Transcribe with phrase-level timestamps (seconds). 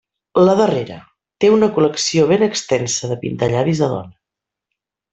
[0.45, 0.95] La darrera:
[1.43, 4.15] té una col·lecció ben extensa de pintallavis de dona.